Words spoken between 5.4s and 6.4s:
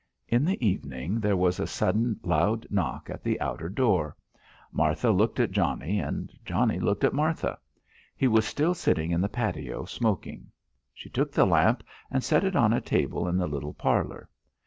Johnnie and